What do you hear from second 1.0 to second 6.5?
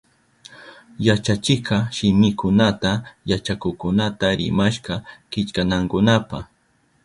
Yachachikka shimikunata yachakukkunata rimashka killkanankunapa.